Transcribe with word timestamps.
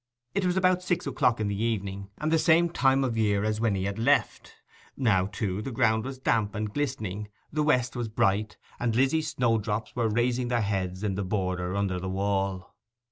It 0.33 0.45
was 0.47 0.57
about 0.57 0.81
six 0.81 1.05
o'clock 1.05 1.39
in 1.39 1.47
the 1.47 1.63
evening, 1.63 2.09
and 2.17 2.31
the 2.31 2.39
same 2.39 2.71
time 2.71 3.03
of 3.03 3.19
year 3.19 3.43
as 3.43 3.61
when 3.61 3.75
he 3.75 3.83
had 3.83 3.99
left; 3.99 4.55
now, 4.97 5.27
too, 5.27 5.61
the 5.61 5.69
ground 5.71 6.05
was 6.05 6.17
damp 6.17 6.55
and 6.55 6.73
glistening, 6.73 7.27
the 7.53 7.61
west 7.61 7.95
was 7.95 8.09
bright, 8.09 8.57
and 8.79 8.95
Lizzy's 8.95 9.29
snowdrops 9.29 9.95
were 9.95 10.09
raising 10.09 10.47
their 10.47 10.61
heads 10.61 11.03
in 11.03 11.13
the 11.13 11.23
border 11.23 11.75
under 11.75 11.99
the 11.99 12.09
wall. 12.09 12.73